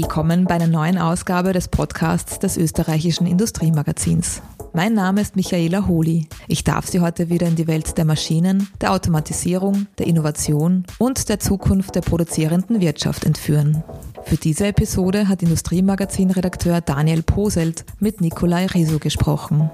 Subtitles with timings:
[0.00, 4.42] Willkommen bei einer neuen Ausgabe des Podcasts des österreichischen Industriemagazins.
[4.72, 6.28] Mein Name ist Michaela Holi.
[6.46, 11.28] Ich darf Sie heute wieder in die Welt der Maschinen, der Automatisierung, der Innovation und
[11.28, 13.82] der Zukunft der produzierenden Wirtschaft entführen.
[14.22, 19.68] Für diese Episode hat Industriemagazin-Redakteur Daniel Poselt mit Nikolai Riso gesprochen.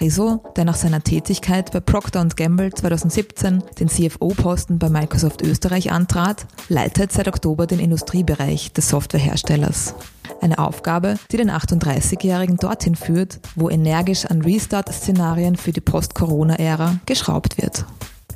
[0.00, 6.46] Rezo, der nach seiner Tätigkeit bei Procter Gamble 2017 den CFO-Posten bei Microsoft Österreich antrat,
[6.68, 9.94] leitet seit Oktober den Industriebereich des Softwareherstellers.
[10.40, 17.60] Eine Aufgabe, die den 38-Jährigen dorthin führt, wo energisch an Restart-Szenarien für die Post-Corona-Ära geschraubt
[17.60, 17.84] wird.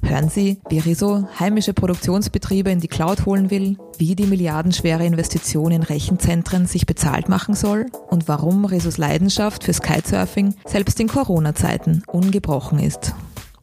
[0.04, 5.70] Hören Sie, wie Riso heimische Produktionsbetriebe in die Cloud holen will, wie die milliardenschwere Investition
[5.70, 12.02] in Rechenzentren sich bezahlt machen soll und warum Risos Leidenschaft für Kitesurfing selbst in Corona-Zeiten
[12.08, 13.14] ungebrochen ist.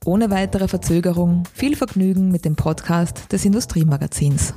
[0.05, 4.53] Ohne weitere Verzögerung viel Vergnügen mit dem Podcast des Industriemagazins.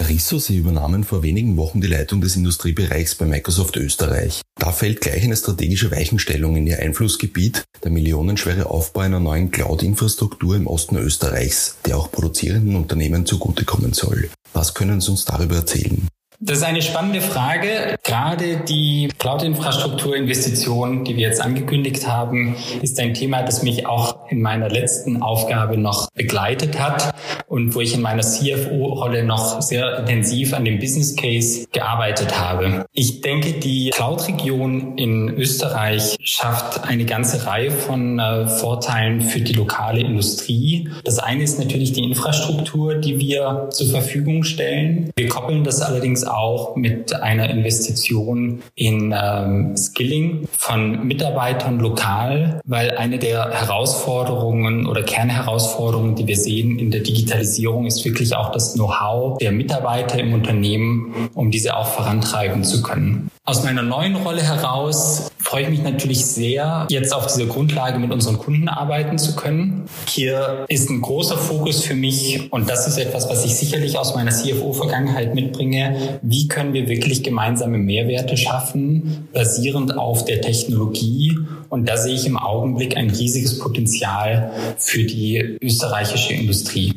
[0.00, 4.43] Risso, Sie übernahmen vor wenigen Wochen die Leitung des Industriebereichs bei Microsoft Österreich.
[4.64, 10.56] Da fällt gleich eine strategische Weichenstellung in Ihr Einflussgebiet, der millionenschwere Aufbau einer neuen Cloud-Infrastruktur
[10.56, 14.30] im Osten Österreichs, der auch produzierenden Unternehmen zugutekommen soll.
[14.54, 16.08] Was können Sie uns darüber erzählen?
[16.40, 17.96] Das ist eine spannende Frage.
[18.02, 24.42] Gerade die Cloud-Infrastruktur-Investition, die wir jetzt angekündigt haben, ist ein Thema, das mich auch in
[24.42, 27.14] meiner letzten Aufgabe noch begleitet hat
[27.46, 32.84] und wo ich in meiner CFO-Rolle noch sehr intensiv an dem Business Case gearbeitet habe.
[32.92, 39.52] Ich denke, die Cloud-Region in Österreich schafft eine ganze Reihe von äh, Vorteilen für die
[39.52, 40.90] lokale Industrie.
[41.04, 45.10] Das eine ist natürlich die Infrastruktur, die wir zur Verfügung stellen.
[45.16, 52.96] Wir koppeln das allerdings auch mit einer Investition in ähm, Skilling von Mitarbeitern lokal, weil
[52.96, 58.74] eine der Herausforderungen oder Kernherausforderungen, die wir sehen in der Digitalisierung, ist wirklich auch das
[58.74, 63.30] Know-how der Mitarbeiter im Unternehmen, um diese auch vorantreiben zu können.
[63.46, 68.10] Aus meiner neuen Rolle heraus freue ich mich natürlich sehr, jetzt auf dieser Grundlage mit
[68.10, 69.84] unseren Kunden arbeiten zu können.
[70.08, 74.14] Hier ist ein großer Fokus für mich und das ist etwas, was ich sicherlich aus
[74.14, 76.20] meiner CFO-Vergangenheit mitbringe.
[76.22, 81.38] Wie können wir wirklich gemeinsame Mehrwerte schaffen, basierend auf der Technologie?
[81.68, 86.94] Und da sehe ich im Augenblick ein riesiges Potenzial für die österreichische Industrie.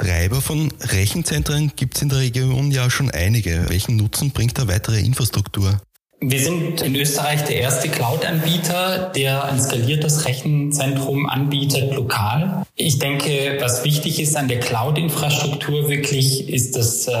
[0.00, 3.68] Betreiber von Rechenzentren gibt es in der Region ja schon einige.
[3.68, 5.78] Welchen Nutzen bringt da weitere Infrastruktur?
[6.22, 12.66] Wir sind in Österreich der erste Cloud-Anbieter, der ein skaliertes Rechenzentrum anbietet lokal.
[12.76, 17.12] Ich denke, was wichtig ist an der Cloud-Infrastruktur wirklich, ist das, äh,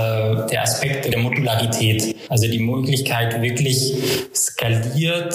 [0.50, 2.14] der Aspekt der Modularität.
[2.28, 3.94] Also die Möglichkeit, wirklich
[4.34, 5.34] skaliert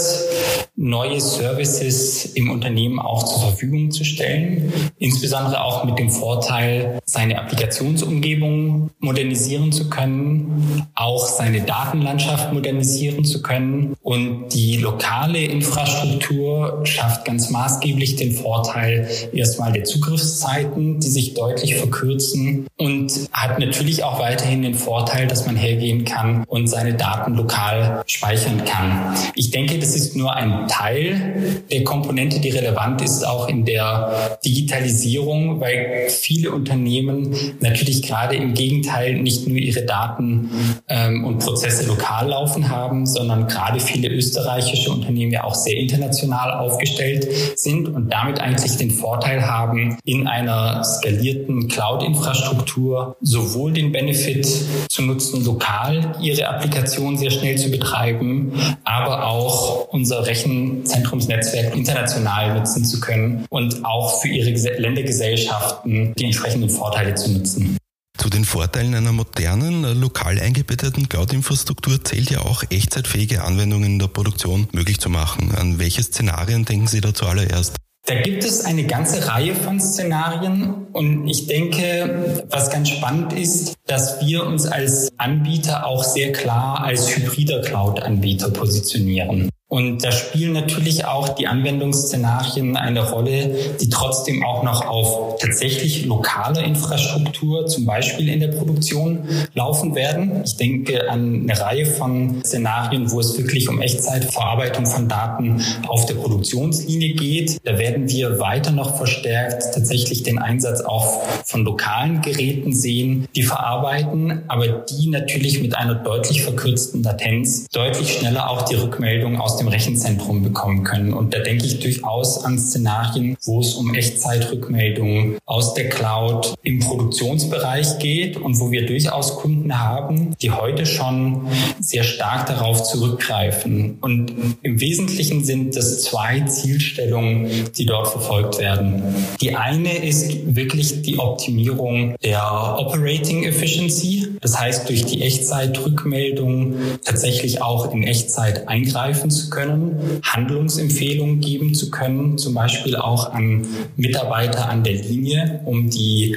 [0.76, 4.72] neue Services im Unternehmen auch zur Verfügung zu stellen.
[5.00, 13.42] Insbesondere auch mit dem Vorteil, seine Applikationsumgebung modernisieren zu können, auch seine Datenlandschaft modernisieren zu
[13.42, 13.96] können können.
[14.02, 21.76] Und die lokale Infrastruktur schafft ganz maßgeblich den Vorteil erstmal der Zugriffszeiten, die sich deutlich
[21.76, 27.36] verkürzen und hat natürlich auch weiterhin den Vorteil, dass man hergehen kann und seine Daten
[27.36, 29.16] lokal speichern kann.
[29.36, 34.38] Ich denke, das ist nur ein Teil der Komponente, die relevant ist, auch in der
[34.46, 40.50] Digitalisierung, weil viele Unternehmen natürlich gerade im Gegenteil nicht nur ihre Daten
[40.88, 46.54] ähm, und Prozesse lokal laufen haben, sondern gerade viele österreichische Unternehmen ja auch sehr international
[46.54, 54.48] aufgestellt sind und damit eigentlich den Vorteil haben, in einer skalierten Cloud-Infrastruktur sowohl den Benefit
[54.90, 62.86] zu nutzen, lokal ihre Applikation sehr schnell zu betreiben, aber auch unser Rechenzentrumsnetzwerk international nutzen
[62.86, 67.78] zu können und auch für ihre Ländergesellschaften die entsprechenden Vorteile zu nutzen.
[68.18, 74.00] Zu den Vorteilen einer modernen, äh, lokal eingebetteten Cloud-Infrastruktur zählt ja auch echtzeitfähige Anwendungen in
[74.00, 75.54] der Produktion möglich zu machen.
[75.56, 77.76] An welche Szenarien denken Sie da zuallererst?
[78.08, 83.74] Da gibt es eine ganze Reihe von Szenarien und ich denke, was ganz spannend ist,
[83.88, 89.50] dass wir uns als Anbieter auch sehr klar als hybrider Cloud-Anbieter positionieren.
[89.76, 96.06] Und da spielen natürlich auch die Anwendungsszenarien eine Rolle, die trotzdem auch noch auf tatsächlich
[96.06, 100.44] lokaler Infrastruktur, zum Beispiel in der Produktion, laufen werden.
[100.46, 106.06] Ich denke an eine Reihe von Szenarien, wo es wirklich um Echtzeitverarbeitung von Daten auf
[106.06, 107.60] der Produktionslinie geht.
[107.66, 113.44] Da werden wir weiter noch verstärkt tatsächlich den Einsatz auch von lokalen Geräten sehen, die
[113.44, 119.58] verarbeiten, aber die natürlich mit einer deutlich verkürzten Latenz deutlich schneller auch die Rückmeldung aus
[119.58, 121.14] dem dem Rechenzentrum bekommen können.
[121.14, 126.80] Und da denke ich durchaus an Szenarien, wo es um Echtzeitrückmeldungen aus der Cloud im
[126.80, 131.48] Produktionsbereich geht und wo wir durchaus Kunden haben, die heute schon
[131.80, 133.98] sehr stark darauf zurückgreifen.
[134.02, 139.04] Und im Wesentlichen sind das zwei Zielstellungen, die dort verfolgt werden.
[139.42, 144.28] Die eine ist wirklich die Optimierung der Operating Efficiency.
[144.42, 151.92] Das heißt, durch die Echtzeitrückmeldung tatsächlich auch in Echtzeit eingreifen zu können, Handlungsempfehlungen geben zu
[151.92, 153.66] können, zum Beispiel auch an
[153.96, 156.36] Mitarbeiter an der Linie, um die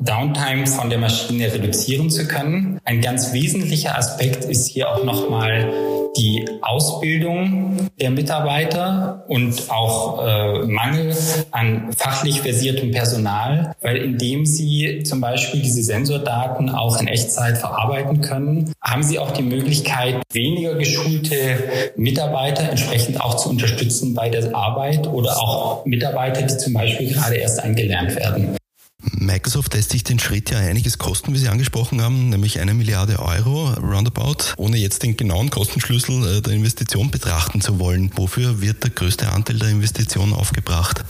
[0.00, 2.78] Downtime von der Maschine reduzieren zu können.
[2.84, 5.72] Ein ganz wesentlicher Aspekt ist hier auch nochmal
[6.16, 11.16] die Ausbildung der Mitarbeiter und auch äh, Mangel
[11.50, 18.20] an fachlich versiertem Personal, weil indem sie zum Beispiel diese Sensordaten auch in Echtzeit verarbeiten
[18.20, 24.54] können, haben sie auch die Möglichkeit, weniger geschulte Mitarbeiter entsprechend auch zu unterstützen bei der
[24.54, 28.56] Arbeit oder auch Mitarbeiter, die zum Beispiel gerade erst eingelernt werden.
[29.00, 33.18] Microsoft lässt sich den Schritt ja einiges kosten, wie Sie angesprochen haben, nämlich eine Milliarde
[33.20, 38.10] Euro roundabout, ohne jetzt den genauen Kostenschlüssel äh, der Investition betrachten zu wollen.
[38.16, 41.04] Wofür wird der größte Anteil der Investition aufgebracht?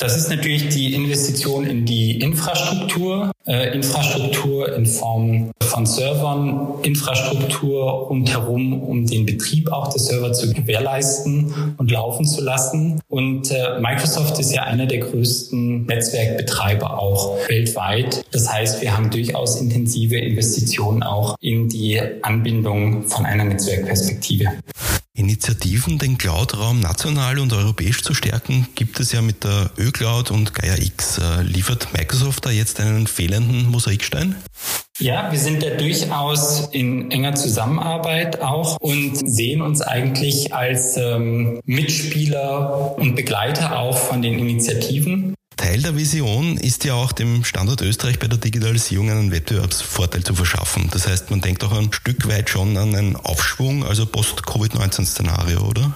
[0.00, 8.06] Das ist natürlich die Investition in die Infrastruktur, äh, Infrastruktur in Form von Servern, Infrastruktur
[8.08, 13.00] rundherum, um den Betrieb auch der Server zu gewährleisten und laufen zu lassen.
[13.08, 18.24] Und äh, Microsoft ist ja einer der größten Netzwerkbetreiber auch weltweit.
[18.30, 24.52] Das heißt, wir haben durchaus intensive Investitionen auch in die Anbindung von einer Netzwerkperspektive.
[25.18, 30.54] Initiativen, den Cloud-Raum national und europäisch zu stärken, gibt es ja mit der Ö-Cloud und
[30.54, 31.18] Gaia X.
[31.18, 34.36] Äh, liefert Microsoft da jetzt einen fehlenden Mosaikstein?
[35.00, 41.60] Ja, wir sind da durchaus in enger Zusammenarbeit auch und sehen uns eigentlich als ähm,
[41.64, 45.34] Mitspieler und Begleiter auch von den Initiativen.
[45.58, 50.34] Teil der Vision ist ja auch dem Standort Österreich bei der Digitalisierung einen Wettbewerbsvorteil zu
[50.34, 50.88] verschaffen.
[50.92, 55.92] Das heißt, man denkt auch ein Stück weit schon an einen Aufschwung, also Post-Covid-19-Szenario, oder?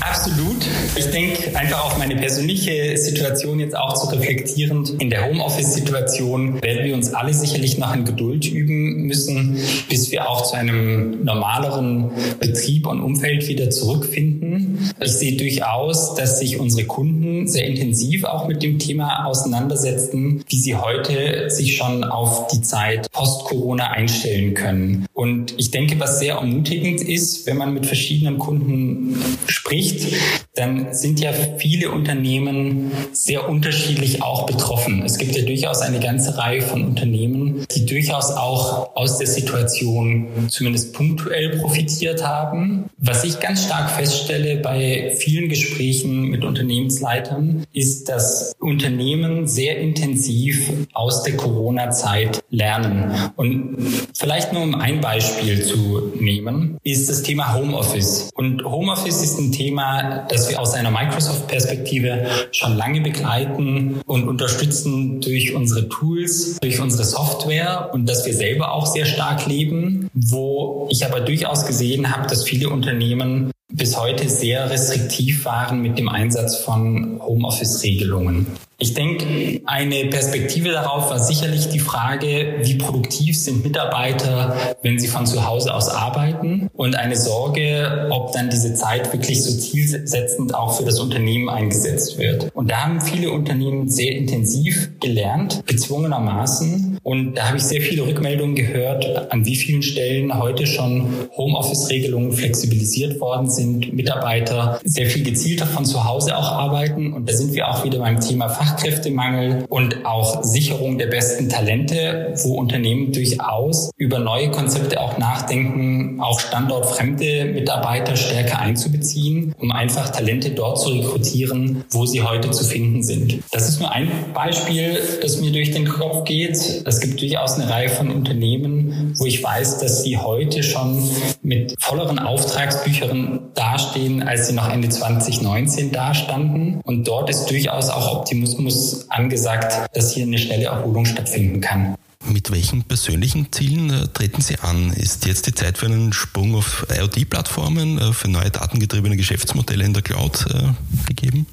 [0.00, 0.66] Absolut.
[0.94, 4.90] Ich denke einfach auf meine persönliche Situation jetzt auch zu reflektierend.
[5.00, 9.56] In der Homeoffice-Situation werden wir uns alle sicherlich noch in Geduld üben müssen,
[9.88, 12.10] bis wir auch zu einem normaleren
[12.40, 14.92] Betrieb und Umfeld wieder zurückfinden.
[15.00, 20.58] Ich sehe durchaus, dass sich unsere Kunden sehr intensiv auch mit dem Thema auseinandersetzen, wie
[20.58, 25.06] sie heute sich schon auf die Zeit post-Corona einstellen können.
[25.14, 29.16] Und ich denke, was sehr ermutigend ist, wenn man mit verschiedenen Kunden
[29.46, 30.12] spricht,
[30.54, 35.02] dann sind ja viele Unternehmen sehr unterschiedlich auch betroffen.
[35.04, 40.48] Es gibt ja durchaus eine ganze Reihe von Unternehmen, die durchaus auch aus der Situation
[40.48, 42.90] zumindest punktuell profitiert haben.
[42.98, 50.72] Was ich ganz stark feststelle bei vielen Gesprächen mit Unternehmensleitern, ist, dass Unternehmen sehr intensiv
[50.92, 53.12] aus der Corona-Zeit lernen.
[53.36, 53.76] Und
[54.16, 58.30] vielleicht nur um ein Beispiel zu nehmen, ist das Thema Homeoffice.
[58.34, 65.20] Und Homeoffice ist ein Thema, das wir aus einer Microsoft-Perspektive schon lange begleiten und unterstützen
[65.20, 70.88] durch unsere Tools, durch unsere Software und dass wir selber auch sehr stark leben, wo
[70.90, 76.08] ich aber durchaus gesehen habe, dass viele Unternehmen bis heute sehr restriktiv waren mit dem
[76.08, 78.46] Einsatz von Homeoffice-Regelungen.
[78.84, 85.08] Ich denke, eine Perspektive darauf war sicherlich die Frage, wie produktiv sind Mitarbeiter, wenn sie
[85.08, 90.54] von zu Hause aus arbeiten und eine Sorge, ob dann diese Zeit wirklich so zielsetzend
[90.54, 92.54] auch für das Unternehmen eingesetzt wird.
[92.54, 96.98] Und da haben viele Unternehmen sehr intensiv gelernt, gezwungenermaßen.
[97.02, 102.32] Und da habe ich sehr viele Rückmeldungen gehört, an wie vielen Stellen heute schon Homeoffice-Regelungen
[102.32, 107.14] flexibilisiert worden sind, Mitarbeiter sehr viel gezielter von zu Hause auch arbeiten.
[107.14, 112.34] Und da sind wir auch wieder beim Thema Fachkräftemangel und auch Sicherung der besten Talente,
[112.42, 120.10] wo Unternehmen durchaus über neue Konzepte auch nachdenken, auch standortfremde Mitarbeiter stärker einzubeziehen, um einfach
[120.10, 123.38] Talente dort zu rekrutieren, wo sie heute zu finden sind.
[123.52, 126.82] Das ist nur ein Beispiel, das mir durch den Kopf geht.
[126.84, 131.08] Es gibt durchaus eine Reihe von Unternehmen, wo ich weiß, dass sie heute schon
[131.42, 136.80] mit volleren Auftragsbüchern dastehen, als sie noch Ende 2019 dastanden.
[136.84, 138.63] Und dort ist durchaus auch Optimismus
[139.08, 141.96] angesagt, dass hier eine schnelle Erholung stattfinden kann.
[142.26, 144.94] Mit welchen persönlichen Zielen äh, treten Sie an?
[144.94, 149.92] Ist jetzt die Zeit für einen Sprung auf IoT-Plattformen, äh, für neue datengetriebene Geschäftsmodelle in
[149.92, 150.68] der Cloud äh,
[151.06, 151.46] gegeben?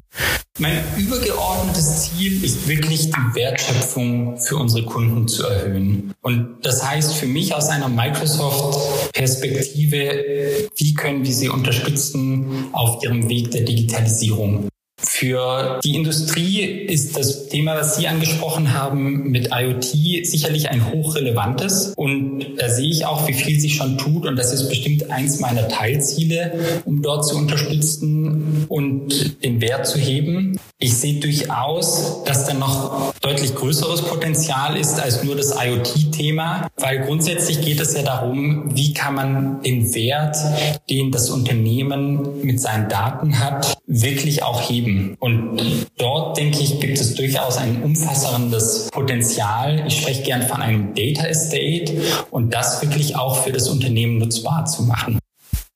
[0.58, 6.14] Mein übergeordnetes Ziel ist wirklich die Wertschöpfung für unsere Kunden zu erhöhen.
[6.22, 13.28] Und das heißt für mich aus einer Microsoft-Perspektive, wie können wir sie unterstützen auf ihrem
[13.28, 14.68] Weg der Digitalisierung?
[15.04, 21.92] Für die Industrie ist das Thema, was Sie angesprochen haben mit IoT, sicherlich ein hochrelevantes.
[21.96, 24.26] Und da sehe ich auch, wie viel sich schon tut.
[24.26, 29.98] Und das ist bestimmt eins meiner Teilziele, um dort zu unterstützen und den Wert zu
[29.98, 30.58] heben.
[30.78, 37.00] Ich sehe durchaus, dass da noch deutlich größeres Potenzial ist als nur das IoT-Thema, weil
[37.00, 40.36] grundsätzlich geht es ja darum, wie kann man den Wert,
[40.90, 44.91] den das Unternehmen mit seinen Daten hat, wirklich auch heben.
[45.18, 49.84] Und dort, denke ich, gibt es durchaus ein umfassendes Potenzial.
[49.86, 54.66] Ich spreche gern von einem Data Estate und das wirklich auch für das Unternehmen nutzbar
[54.66, 55.18] zu machen.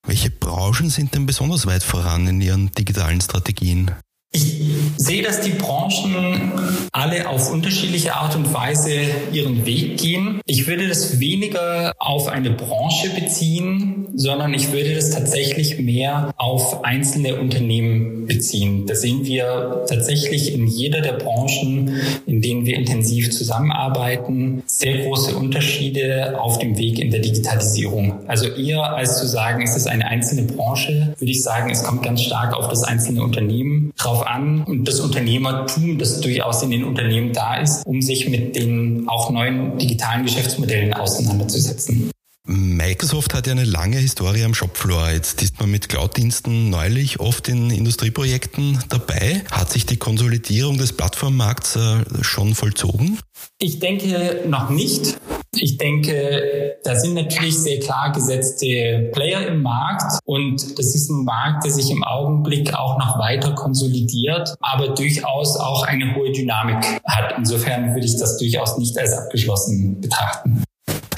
[0.07, 3.91] Welche Branchen sind denn besonders weit voran in ihren digitalen Strategien?
[4.33, 4.61] Ich
[4.97, 6.53] sehe, dass die Branchen
[6.93, 8.93] alle auf unterschiedliche Art und Weise
[9.33, 10.41] ihren Weg gehen.
[10.47, 16.85] Ich würde das weniger auf eine Branche beziehen, sondern ich würde das tatsächlich mehr auf
[16.85, 18.87] einzelne Unternehmen beziehen.
[18.87, 25.37] Da sehen wir tatsächlich in jeder der Branchen, in denen wir intensiv zusammenarbeiten, sehr große
[25.37, 28.21] Unterschiede auf dem Weg in der Digitalisierung.
[28.27, 32.03] Also eher als zu sagen, es ist eine einzelne Branche, würde ich sagen, es kommt
[32.03, 36.85] ganz stark auf das einzelne Unternehmen drauf an und das Unternehmertum, das durchaus in den
[36.85, 42.11] Unternehmen da ist, um sich mit den auch neuen digitalen Geschäftsmodellen auseinanderzusetzen.
[42.47, 45.11] Microsoft hat ja eine lange Historie am Shopfloor.
[45.11, 49.43] Jetzt ist man mit Cloud-Diensten neulich oft in Industrieprojekten dabei.
[49.51, 53.19] Hat sich die Konsolidierung des Plattformmarkts äh, schon vollzogen?
[53.59, 55.17] Ich denke noch nicht.
[55.59, 61.25] Ich denke, da sind natürlich sehr klar gesetzte Player im Markt und das ist ein
[61.25, 66.85] Markt, der sich im Augenblick auch noch weiter konsolidiert, aber durchaus auch eine hohe Dynamik
[67.07, 67.35] hat.
[67.39, 70.66] Insofern würde ich das durchaus nicht als abgeschlossen betrachten.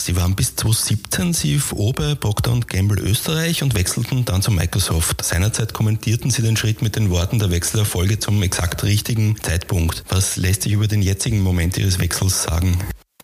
[0.09, 5.23] Sie waren bis 2017 CFO bei Procter Gamble Österreich und wechselten dann zu Microsoft.
[5.23, 10.05] Seinerzeit kommentierten Sie den Schritt mit den Worten der Wechselerfolge zum exakt richtigen Zeitpunkt.
[10.09, 12.79] Was lässt sich über den jetzigen Moment Ihres Wechsels sagen?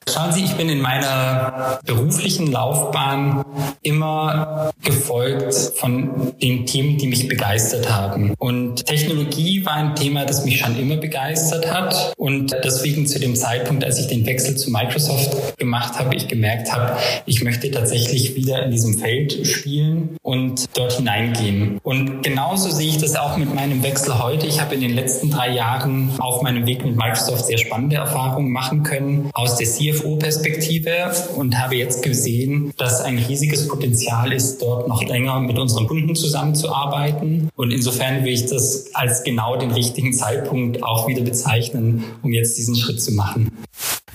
[0.07, 3.45] Schauen Sie, ich bin in meiner beruflichen Laufbahn
[3.83, 8.35] immer gefolgt von den Themen, die mich begeistert haben.
[8.39, 12.13] Und Technologie war ein Thema, das mich schon immer begeistert hat.
[12.19, 16.73] Und deswegen zu dem Zeitpunkt, als ich den Wechsel zu Microsoft gemacht habe, ich gemerkt
[16.73, 21.81] habe, ich möchte tatsächlich wieder in diesem Feld spielen und dort hineingehen.
[21.83, 24.47] Und genauso sehe ich das auch mit meinem Wechsel heute.
[24.47, 28.53] Ich habe in den letzten drei Jahren auf meinem Weg mit Microsoft sehr spannende Erfahrungen
[28.53, 34.61] machen können aus der CFO CFO-Perspektive und habe jetzt gesehen, dass ein riesiges Potenzial ist,
[34.61, 37.49] dort noch länger mit unseren Kunden zusammenzuarbeiten.
[37.57, 42.59] Und insofern will ich das als genau den richtigen Zeitpunkt auch wieder bezeichnen, um jetzt
[42.59, 43.51] diesen Schritt zu machen.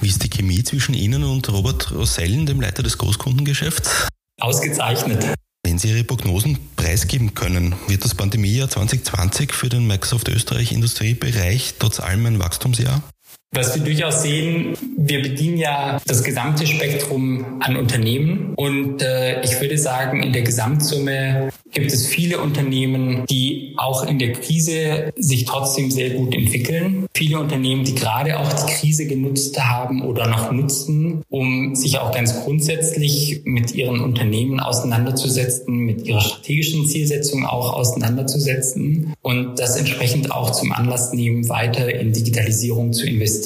[0.01, 4.07] Wie ist die Chemie zwischen Ihnen und Robert Rosellen, dem Leiter des Großkundengeschäfts?
[4.39, 5.25] Ausgezeichnet.
[5.65, 11.75] Wenn Sie Ihre Prognosen preisgeben können, wird das Pandemiejahr 2020 für den Microsoft Österreich Industriebereich
[11.77, 13.03] trotz allem ein Wachstumsjahr?
[13.51, 19.59] Was wir durchaus sehen, wir bedienen ja das gesamte Spektrum an Unternehmen und äh, ich
[19.59, 25.45] würde sagen, in der Gesamtsumme gibt es viele Unternehmen, die auch in der Krise sich
[25.45, 27.07] trotzdem sehr gut entwickeln.
[27.15, 32.11] Viele Unternehmen, die gerade auch die Krise genutzt haben oder noch nutzen, um sich auch
[32.11, 40.31] ganz grundsätzlich mit ihren Unternehmen auseinanderzusetzen, mit ihrer strategischen Zielsetzung auch auseinanderzusetzen und das entsprechend
[40.31, 43.38] auch zum Anlass nehmen, weiter in Digitalisierung zu investieren.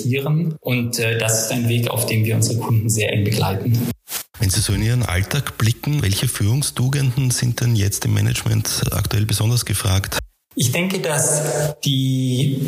[0.62, 3.78] Und äh, das ist ein Weg, auf dem wir unsere Kunden sehr eng begleiten.
[4.40, 9.26] Wenn Sie so in Ihren Alltag blicken, welche Führungstugenden sind denn jetzt im Management aktuell
[9.26, 10.20] besonders gefragt?
[10.56, 12.60] Ich denke, dass die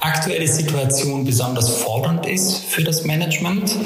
[0.00, 3.76] aktuelle Situation besonders fordernd ist für das Management,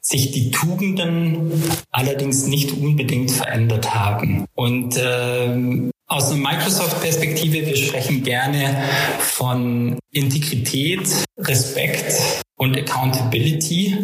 [0.00, 4.46] sich die Tugenden allerdings nicht unbedingt verändert haben.
[4.54, 8.82] Und ähm, aus einer Microsoft-Perspektive, wir sprechen gerne
[9.20, 11.06] von Integrität,
[11.38, 13.96] Respekt und Accountability,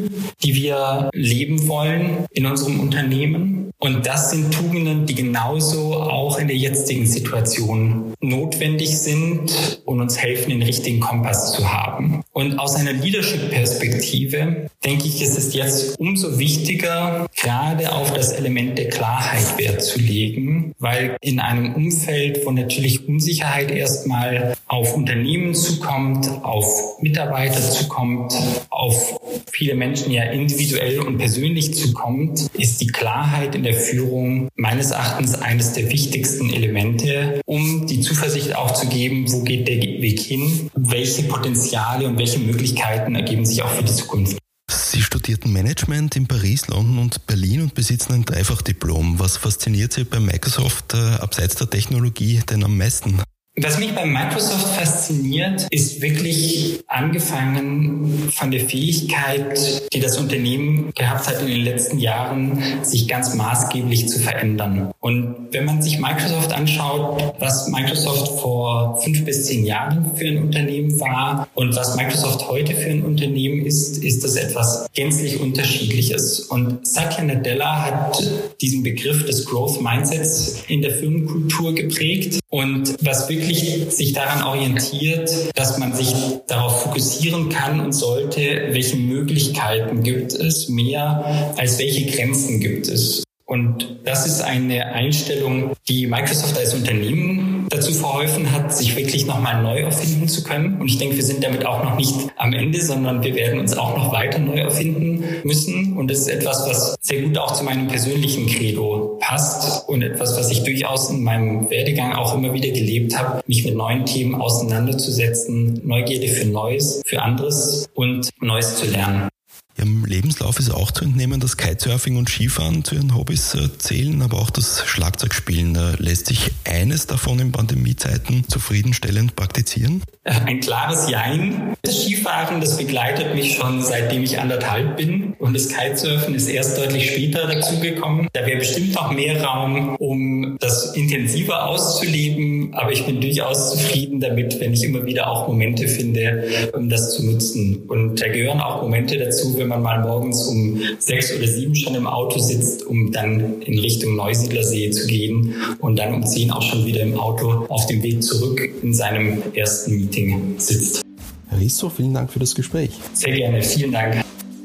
[0.42, 3.70] die wir leben wollen in unserem Unternehmen.
[3.78, 10.16] Und das sind Tugenden, die genauso auch in der jetzigen Situation notwendig sind und uns
[10.16, 12.23] helfen, den richtigen Kompass zu haben.
[12.32, 18.78] Und aus einer Leadership-Perspektive denke ich, ist es jetzt umso wichtiger, gerade auf das Element
[18.78, 25.54] der Klarheit Wert zu legen, weil in einem Umfeld, wo natürlich Unsicherheit erstmal auf Unternehmen
[25.54, 28.34] zukommt, auf Mitarbeiter zukommt,
[28.70, 29.20] auf
[29.50, 35.34] viele Menschen ja individuell und persönlich zukommt, ist die Klarheit in der Führung meines Erachtens
[35.34, 40.70] eines der wichtigsten Elemente, um die Zuversicht auch zu geben, wo geht der Weg hin,
[40.74, 44.38] welche Potenziale und welche Möglichkeiten ergeben sich auch für die Zukunft.
[44.70, 49.18] Sie studierten Management in Paris, London und Berlin und besitzen ein Dreifachdiplom.
[49.18, 53.20] Was fasziniert Sie bei Microsoft äh, abseits der Technologie denn am meisten?
[53.56, 61.28] Was mich bei Microsoft fasziniert, ist wirklich angefangen von der Fähigkeit, die das Unternehmen gehabt
[61.28, 64.90] hat in den letzten Jahren, sich ganz maßgeblich zu verändern.
[64.99, 70.38] Und wenn man sich Microsoft anschaut, was Microsoft vor fünf bis zehn Jahren für ein
[70.38, 76.40] Unternehmen war und was Microsoft heute für ein Unternehmen ist, ist das etwas gänzlich Unterschiedliches.
[76.40, 82.40] Und Satya Nadella hat diesen Begriff des Growth Mindsets in der Firmenkultur geprägt.
[82.54, 86.14] Und was wirklich sich daran orientiert, dass man sich
[86.46, 93.25] darauf fokussieren kann und sollte, welche Möglichkeiten gibt es mehr als welche Grenzen gibt es.
[93.54, 99.62] Und das ist eine Einstellung, die Microsoft als Unternehmen dazu verholfen hat, sich wirklich nochmal
[99.62, 100.80] neu erfinden zu können.
[100.80, 103.78] Und ich denke, wir sind damit auch noch nicht am Ende, sondern wir werden uns
[103.78, 105.96] auch noch weiter neu erfinden müssen.
[105.96, 110.37] Und das ist etwas, was sehr gut auch zu meinem persönlichen Credo passt und etwas,
[110.37, 114.34] was ich durchaus in meinem Werdegang auch immer wieder gelebt habe, mich mit neuen Themen
[114.34, 119.28] auseinanderzusetzen, Neugierde für Neues, für anderes und Neues zu lernen.
[119.76, 124.23] Ihrem Lebenslauf ist auch zu entnehmen, dass Kitesurfing und Skifahren zu Ihren Hobbys äh, zählen,
[124.23, 125.76] aber auch das Schlagzeugspielen.
[125.99, 130.02] Lässt sich eines davon in Pandemiezeiten zufriedenstellend praktizieren?
[130.25, 131.75] Ein klares Jein.
[131.83, 136.78] Das Skifahren, das begleitet mich schon seitdem ich anderthalb bin und das Kitesurfen ist erst
[136.78, 138.28] deutlich später dazugekommen.
[138.33, 144.21] Da wäre bestimmt noch mehr Raum, um das intensiver auszuleben, aber ich bin durchaus zufrieden
[144.21, 147.83] damit, wenn ich immer wieder auch Momente finde, um das zu nutzen.
[147.87, 151.94] Und da gehören auch Momente dazu, wenn man mal morgens um sechs oder sieben schon
[151.94, 156.61] im Auto sitzt, um dann in Richtung Neusiedlersee zu gehen und dann um zehn auch
[156.61, 161.02] schon wieder im Auto auf dem Weg zurück in seinem ersten Meeting sitzt.
[161.49, 162.90] Herr Risso, vielen Dank für das Gespräch.
[163.14, 164.23] Sehr gerne, vielen Dank.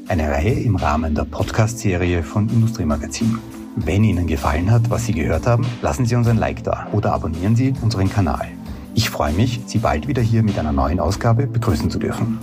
[0.08, 3.38] Eine Reihe im Rahmen der Podcast-Serie von Industriemagazin.
[3.76, 7.14] Wenn Ihnen gefallen hat, was Sie gehört haben, lassen Sie uns ein Like da oder
[7.14, 8.48] abonnieren Sie unseren Kanal.
[8.94, 12.38] Ich freue mich, Sie bald wieder hier mit einer neuen Ausgabe begrüßen zu dürfen.